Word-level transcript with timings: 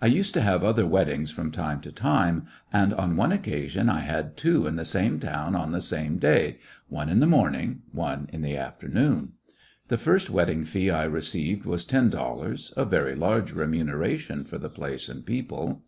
I 0.00 0.06
used 0.06 0.32
to 0.32 0.40
have 0.40 0.64
other 0.64 0.86
weddings 0.86 1.30
from 1.30 1.50
time 1.52 1.82
to 1.82 1.90
Seeing 1.90 1.96
his 1.96 2.00
time, 2.00 2.46
and 2.72 2.94
on 2.94 3.14
one 3.18 3.30
occasion 3.30 3.90
I 3.90 4.00
had 4.00 4.38
two 4.38 4.66
in 4.66 4.76
the 4.76 4.80
a 4.80 4.84
raise 4.84 4.94
and 4.94 5.20
same 5.20 5.20
town 5.20 5.54
on 5.54 5.70
the 5.70 5.82
same 5.82 6.16
day, 6.16 6.56
one 6.88 7.10
in 7.10 7.20
the 7.20 7.26
morn 7.26 7.54
ing, 7.54 7.82
one 7.92 8.26
in 8.32 8.40
the 8.40 8.56
afternoon. 8.56 9.32
The 9.88 9.98
first 9.98 10.30
wedding 10.30 10.64
fee 10.64 10.88
I 10.90 11.04
received 11.04 11.66
was 11.66 11.84
ten 11.84 12.08
dollars, 12.08 12.72
a 12.74 12.86
very 12.86 13.14
large 13.14 13.52
remuneration 13.52 14.44
for 14.44 14.56
the 14.56 14.70
place 14.70 15.10
and 15.10 15.26
people. 15.26 15.82